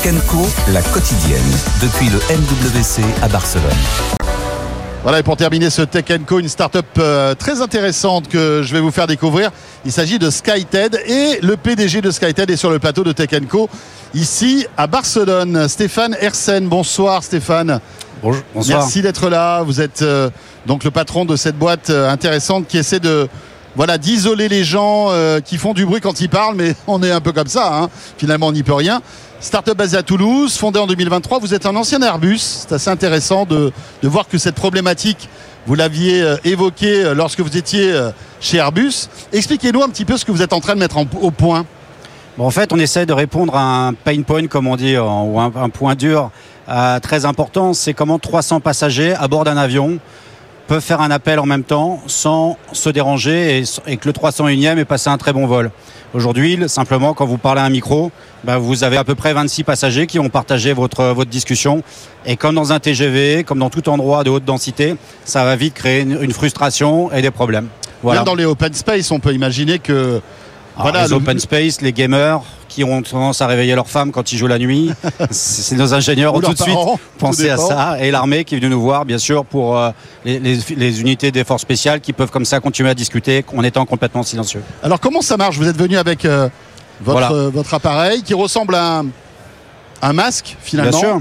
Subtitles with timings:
[0.00, 0.38] Tech Co,
[0.72, 1.42] la quotidienne,
[1.82, 3.68] depuis le MWC à Barcelone.
[5.02, 8.80] Voilà, et pour terminer ce Tech Co, une start-up euh, très intéressante que je vais
[8.80, 9.50] vous faire découvrir.
[9.84, 13.28] Il s'agit de SkyTed et le PDG de SkyTed est sur le plateau de Tech
[13.50, 13.68] Co,
[14.14, 15.68] ici à Barcelone.
[15.68, 17.78] Stéphane Hersen, bonsoir Stéphane.
[18.22, 18.78] Bonjour, bonsoir.
[18.78, 19.62] Merci d'être là.
[19.62, 20.30] Vous êtes euh,
[20.64, 23.28] donc le patron de cette boîte euh, intéressante qui essaie de
[23.74, 27.10] voilà d'isoler les gens euh, qui font du bruit quand ils parlent, mais on est
[27.10, 27.74] un peu comme ça.
[27.74, 27.90] Hein.
[28.18, 29.00] Finalement, on n'y peut rien.
[29.40, 31.40] Startup basée à Toulouse, fondée en 2023.
[31.40, 32.38] Vous êtes un ancien Airbus.
[32.38, 33.72] C'est assez intéressant de,
[34.02, 35.28] de, voir que cette problématique,
[35.66, 37.92] vous l'aviez euh, évoquée euh, lorsque vous étiez
[38.40, 39.08] chez Airbus.
[39.32, 41.64] Expliquez-nous un petit peu ce que vous êtes en train de mettre au point.
[42.38, 45.40] Bon, en fait, on essaie de répondre à un pain point, comme on dit, ou
[45.40, 46.30] un, un point dur
[47.02, 47.74] très important.
[47.74, 49.98] C'est comment 300 passagers à bord d'un avion
[50.66, 54.84] peuvent faire un appel en même temps sans se déranger et, que le 301e ait
[54.84, 55.70] passé un très bon vol.
[56.14, 58.10] Aujourd'hui, simplement, quand vous parlez à un micro,
[58.44, 61.82] bah, vous avez à peu près 26 passagers qui ont partagé votre, discussion.
[62.26, 65.74] Et comme dans un TGV, comme dans tout endroit de haute densité, ça va vite
[65.74, 67.68] créer une, frustration et des problèmes.
[68.02, 68.22] Voilà.
[68.24, 70.20] Dans les open space, on peut imaginer que
[70.76, 71.14] voilà, les le...
[71.16, 74.58] open space, les gamers qui ont tendance à réveiller leurs femmes quand ils jouent la
[74.58, 74.90] nuit.
[75.30, 76.78] C'est nos ingénieurs ont tout de suite
[77.18, 77.96] pensé à ça.
[78.00, 79.90] Et l'armée qui est venue nous voir, bien sûr, pour euh,
[80.24, 83.62] les, les, les, unités des forces spéciales qui peuvent comme ça continuer à discuter en
[83.62, 84.62] étant complètement silencieux.
[84.82, 85.58] Alors comment ça marche?
[85.58, 86.48] Vous êtes venu avec euh,
[87.02, 87.32] votre, Voilà.
[87.32, 89.06] euh, votre appareil qui ressemble à un,
[90.00, 90.90] un masque finalement?
[90.90, 91.20] Bien sûr.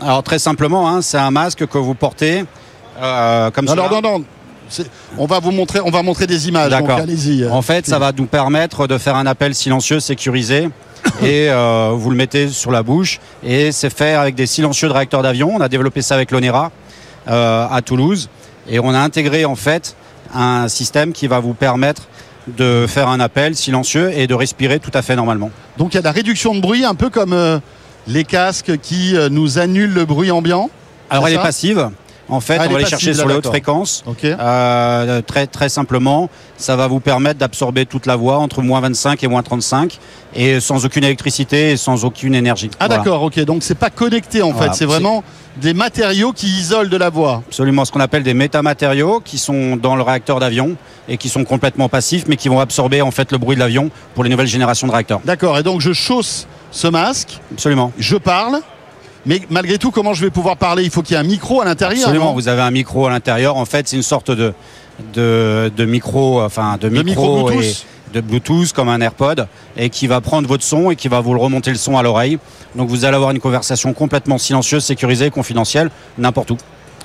[0.00, 2.44] Alors très simplement, hein, c'est un masque que vous portez
[3.00, 3.72] comme ça.
[3.72, 4.24] Alors non, non.
[5.18, 6.70] On va vous montrer, on va montrer des images.
[6.70, 6.98] D'accord.
[6.98, 7.46] Allez-y.
[7.48, 10.68] En fait, ça va nous permettre de faire un appel silencieux sécurisé.
[11.22, 14.92] et euh, vous le mettez sur la bouche et c'est fait avec des silencieux de
[14.92, 15.52] réacteurs d'avion.
[15.54, 16.72] On a développé ça avec l'ONERA
[17.28, 18.28] euh, à Toulouse
[18.68, 19.94] et on a intégré en fait
[20.34, 22.08] un système qui va vous permettre
[22.46, 25.50] de faire un appel silencieux et de respirer tout à fait normalement.
[25.78, 27.58] Donc il y a de la réduction de bruit, un peu comme euh,
[28.06, 30.70] les casques qui euh, nous annulent le bruit ambiant.
[31.10, 31.90] Alors elle est passive.
[32.28, 34.02] En fait, Ah, on va passive, chercher sur les hautes fréquences.
[34.06, 34.24] Ok.
[34.24, 39.22] Euh, très très simplement, ça va vous permettre d'absorber toute la voix entre moins 25
[39.22, 39.98] et moins 35
[40.34, 42.70] et sans aucune électricité et sans aucune énergie.
[42.80, 42.96] Ah Voilà.
[43.02, 43.38] d'accord, ok.
[43.40, 44.78] Donc c'est pas connecté en Voilà, fait.
[44.78, 45.22] C'est vraiment
[45.58, 47.42] des matériaux qui isolent de la voix.
[47.48, 50.76] Absolument ce qu'on appelle des métamatériaux qui sont dans le réacteur d'avion
[51.08, 53.90] et qui sont complètement passifs mais qui vont absorber en fait le bruit de l'avion
[54.14, 55.20] pour les nouvelles générations de réacteurs.
[55.24, 55.56] D'accord.
[55.58, 57.92] Et donc je chausse ce masque, Absolument.
[57.98, 58.58] je parle,
[59.26, 60.84] mais malgré tout, comment je vais pouvoir parler?
[60.84, 62.04] Il faut qu'il y ait un micro à l'intérieur.
[62.04, 63.56] Absolument, vous avez un micro à l'intérieur.
[63.56, 64.54] En fait, c'est une sorte de,
[65.14, 67.86] de, de micro, enfin de De micro, micro et Bluetooth?
[68.14, 71.34] de Bluetooth comme un AirPod et qui va prendre votre son et qui va vous
[71.34, 72.38] le remonter le son à l'oreille.
[72.74, 76.56] Donc vous allez avoir une conversation complètement silencieuse, sécurisée, confidentielle, n'importe où.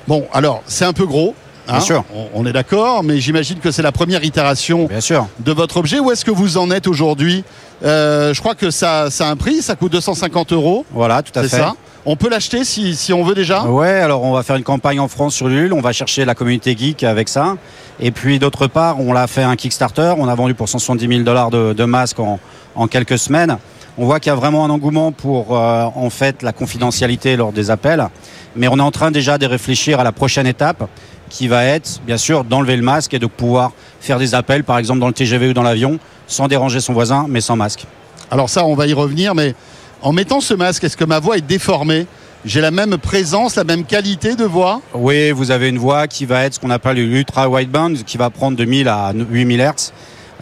[0.08, 1.34] Bon, alors c'est un peu gros.
[1.68, 2.04] Hein, Bien sûr.
[2.14, 5.26] On, on est d'accord, mais j'imagine que c'est la première itération Bien sûr.
[5.40, 5.98] de votre objet.
[6.00, 7.44] Où est-ce que vous en êtes aujourd'hui
[7.84, 10.84] Euh, Je crois que ça, ça a un prix, ça coûte 250 euros.
[10.92, 11.56] Voilà, tout à C'est fait.
[11.58, 11.74] ça
[12.06, 14.98] On peut l'acheter si, si on veut déjà Ouais, alors on va faire une campagne
[15.00, 17.56] en France sur Ulule, on va chercher la communauté geek avec ça.
[18.00, 21.20] Et puis d'autre part, on l'a fait un Kickstarter, on a vendu pour 170 000
[21.22, 22.40] dollars de, de masques en,
[22.74, 23.56] en quelques semaines.
[23.98, 27.52] On voit qu'il y a vraiment un engouement pour euh, en fait la confidentialité lors
[27.52, 28.08] des appels,
[28.56, 30.88] mais on est en train déjà de réfléchir à la prochaine étape
[31.28, 34.78] qui va être bien sûr d'enlever le masque et de pouvoir faire des appels par
[34.78, 37.86] exemple dans le TGV ou dans l'avion sans déranger son voisin mais sans masque.
[38.30, 39.54] Alors ça, on va y revenir, mais
[40.00, 42.06] en mettant ce masque, est-ce que ma voix est déformée?
[42.44, 44.80] J'ai la même présence, la même qualité de voix?
[44.94, 48.30] Oui, vous avez une voix qui va être ce qu'on appelle l'ultra wideband, qui va
[48.30, 49.92] prendre de 1000 à 8000 Hz.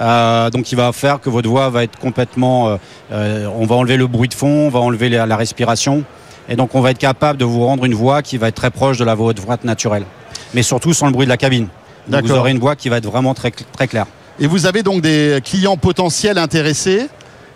[0.01, 2.69] Euh, donc, qui va faire que votre voix va être complètement.
[2.69, 2.77] euh,
[3.13, 6.05] euh, on va enlever le bruit de fond, on va enlever la, la respiration,
[6.51, 8.71] et donc on va être capable de vous rendre une voix qui va être très
[8.71, 10.05] proche de la votre voix naturelle,
[10.53, 11.69] mais surtout sans le bruit de la cabine.
[12.09, 14.07] Donc, vous aurez une voix qui va être vraiment très très claire.
[14.41, 17.09] Et vous avez donc des clients potentiels intéressés,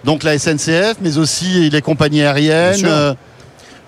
[0.05, 3.17] donc la SNCF, mais aussi les compagnies aériennes.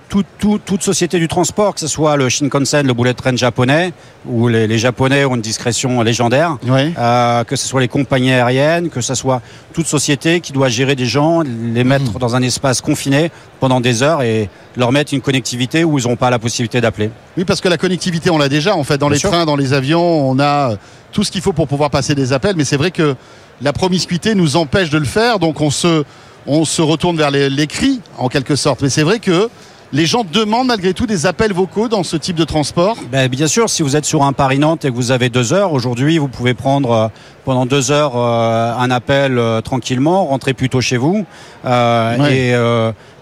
[0.09, 3.93] Toute société du transport, que ce soit le Shinkansen, le bullet train japonais,
[4.25, 6.57] où les, les Japonais ont une discrétion légendaire.
[6.69, 9.43] Euh, que ce soit les compagnies aériennes, que ce soit
[9.75, 14.03] toute société qui doit gérer des gens, les mettre dans un espace confiné pendant des
[14.05, 17.11] heures et leur mettre une connectivité où ils n'auront pas la possibilité d'appeler.
[17.37, 18.77] Oui, parce que la connectivité, on l'a déjà.
[18.77, 19.31] En fait, dans Bien les sûr.
[19.31, 20.77] trains, dans les avions, on a euh,
[21.13, 22.55] tout ce qu'il faut pour pouvoir passer des appels.
[22.57, 23.17] Mais c'est vrai que
[23.61, 26.05] la promiscuité nous empêche de le faire, donc on se,
[26.47, 28.83] on se retourne vers les- l'écrit, en quelque sorte.
[28.83, 29.49] Mais c'est vrai que
[29.93, 32.97] les gens demandent malgré tout des appels vocaux dans ce type de transport?
[33.11, 35.73] Ben, bien sûr, si vous êtes sur un Paris-Nantes et que vous avez deux heures,
[35.73, 37.09] aujourd'hui, vous pouvez prendre euh,
[37.45, 41.25] pendant deux heures euh, un appel euh, tranquillement, rentrer plutôt chez vous.
[41.65, 42.53] Ouais.
[42.55, 42.55] et,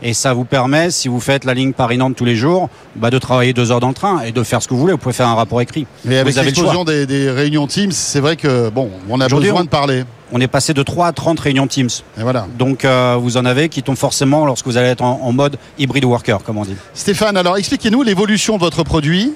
[0.02, 3.18] et ça vous permet, si vous faites la ligne Paris-Nantes tous les jours, bah, de
[3.18, 4.92] travailler deux heures dans le train et de faire ce que vous voulez.
[4.92, 5.86] Vous pouvez faire un rapport écrit.
[6.04, 9.64] Mais avec l'explosion des, des réunions Teams, c'est vrai que bon, on a besoin on-
[9.64, 10.04] de parler.
[10.34, 11.88] On est passé de 3 à 30 réunions Teams.
[12.18, 12.46] Et voilà.
[12.58, 15.56] Donc euh, vous en avez qui tombent forcément lorsque vous allez être en, en mode
[15.78, 16.74] hybride worker, comme on dit.
[16.92, 19.32] Stéphane, alors expliquez-nous l'évolution de votre produit.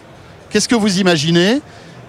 [0.51, 1.61] Qu'est-ce que vous imaginez?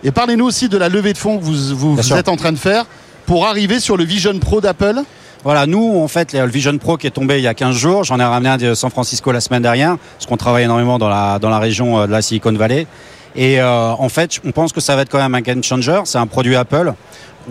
[0.03, 2.85] Et parlez-nous aussi de la levée de fonds que vous, êtes en train de faire
[3.25, 5.01] pour arriver sur le Vision Pro d'Apple.
[5.43, 8.03] Voilà, nous, en fait, le Vision Pro qui est tombé il y a 15 jours,
[8.03, 11.09] j'en ai ramené un de San Francisco la semaine dernière, parce qu'on travaille énormément dans
[11.09, 12.87] la, dans la région euh, de la Silicon Valley.
[13.35, 16.01] Et euh, en fait, on pense que ça va être quand même un game changer.
[16.05, 16.93] C'est un produit Apple.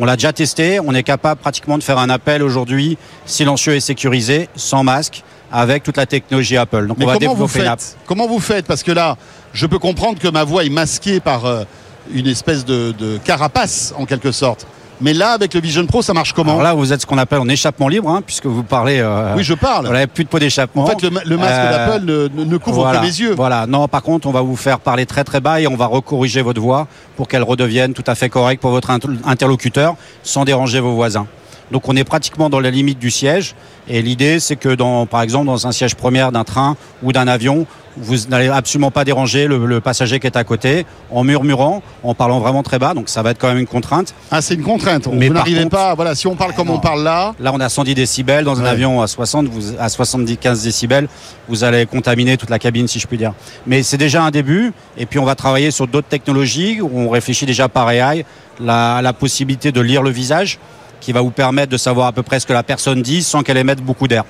[0.00, 0.78] On l'a déjà testé.
[0.80, 2.96] On est capable pratiquement de faire un appel aujourd'hui
[3.26, 6.86] silencieux et sécurisé, sans masque, avec toute la technologie Apple.
[6.86, 7.80] Donc Mais on va comment vous développer app.
[7.80, 7.96] faites?
[8.06, 8.66] Comment vous faites?
[8.66, 9.16] Parce que là,
[9.52, 11.64] je peux comprendre que ma voix est masquée par euh,
[12.12, 14.66] une espèce de, de carapace, en quelque sorte.
[15.00, 17.18] Mais là, avec le Vision Pro, ça marche comment Alors là, vous êtes ce qu'on
[17.18, 18.98] appelle en échappement libre, hein, puisque vous parlez.
[19.00, 19.86] euh, Oui, je parle.
[19.86, 20.84] Vous n'avez plus de pot d'échappement.
[20.84, 22.04] En fait, le, ma- le masque Euh, d'Apple
[22.44, 23.34] ne, couvre voilà, que mes yeux.
[23.34, 23.66] Voilà.
[23.66, 26.42] Non, par contre, on va vous faire parler très très bas et on va recorriger
[26.42, 30.80] votre voix pour qu'elle redevienne tout à fait correcte pour votre inter- interlocuteur sans déranger
[30.80, 31.26] vos voisins.
[31.70, 33.54] Donc on est pratiquement dans la limite du siège
[33.88, 37.28] et l'idée c'est que dans par exemple dans un siège première d'un train ou d'un
[37.28, 37.66] avion,
[38.00, 42.14] vous n'allez absolument pas déranger le, le passager qui est à côté en murmurant, en
[42.14, 44.14] parlant vraiment très bas, donc ça va être quand même une contrainte.
[44.30, 45.08] Ah, c'est une contrainte.
[45.12, 45.94] Mais vous n'arrivez contre- pas.
[45.96, 46.74] Voilà, si on parle comme non.
[46.74, 48.68] on parle là, Là, on a 110 décibels dans un Ouais.
[48.68, 51.08] avion à 60, vous, à 75 décibels,
[51.48, 53.32] vous allez contaminer toute la cabine, si je puis dire.
[53.66, 54.72] Mais c'est déjà un début.
[54.96, 58.24] Et puis, on va travailler sur d'autres technologies où on réfléchit déjà par AI,
[58.60, 60.60] la, la possibilité de lire le visage,
[61.00, 63.42] qui va vous permettre de savoir à peu près ce que la personne dit sans
[63.42, 64.24] qu'elle émette beaucoup d'air.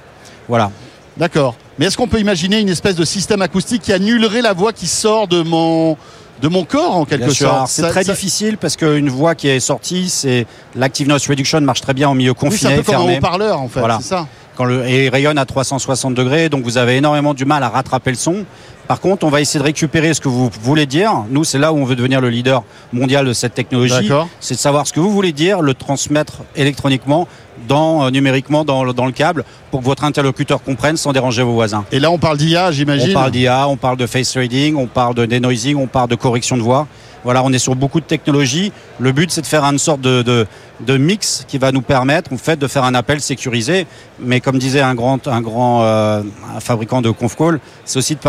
[0.49, 0.71] Voilà.
[1.17, 1.55] d'accord.
[1.79, 4.87] Mais est-ce qu'on peut imaginer une espèce de système acoustique qui annulerait la voix qui
[4.87, 5.97] sort de mon
[6.41, 7.49] de mon corps en quelque sûr.
[7.51, 7.69] Sorte?
[7.69, 11.81] C'est très ça- difficile parce qu'une voix qui est sortie, c'est l'active noise reduction marche
[11.81, 13.81] très bien en milieu Oui, c'est un confiné, peu comme un haut-parleur en fait.
[13.81, 13.99] Voilà.
[14.01, 14.27] C'est ça.
[14.57, 17.69] quand le, et il rayonne à 360 degrés, donc vous avez énormément du mal à
[17.69, 18.45] rattraper le son.
[18.89, 21.13] Par contre, on va essayer de récupérer ce que vous voulez dire.
[21.31, 22.63] Nous, c'est là où on veut devenir le leader
[22.93, 24.09] mondial de cette technologie.
[24.09, 24.29] D'accord.
[24.41, 27.29] C'est de savoir ce que vous voulez dire, le transmettre électroniquement,
[27.69, 31.43] dans, euh, numériquement dans, le- dans le câble, pour que votre interlocuteur comprenne sans déranger
[31.43, 31.85] vos voisins.
[31.93, 33.11] Et là, on parle d'IA, j'imagine.
[33.11, 36.15] On parle d'IA, on parle de face reading, on parle de denoising, on parle de
[36.15, 36.87] correction de voix.
[37.25, 38.73] Voilà, on est sur beaucoup de technologies.
[39.01, 40.47] Le but, c'est de faire une sorte de, de,
[40.81, 43.89] de mix qui va nous permettre, en fait, de faire un appel sécurisé.
[44.21, 46.23] Mais comme disait un grand, un grand euh,
[46.57, 48.21] un fabricant de conf call, c'est aussi de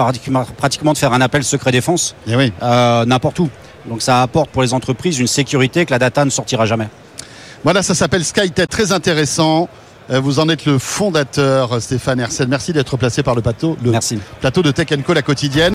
[0.54, 2.51] pratiquement, de faire un appel secret défense Eh oui.
[2.62, 3.50] euh, n'importe où.
[3.88, 6.88] Donc ça apporte pour les entreprises une sécurité que la data ne sortira jamais.
[7.63, 9.68] Voilà, ça s'appelle SkyTech, très intéressant.
[10.12, 12.48] Euh, Vous en êtes le fondateur, Stéphane Hersel.
[12.48, 14.18] Merci d'être placé par le plateau, le Merci.
[14.40, 15.68] plateau de Tech Co la quotidienne.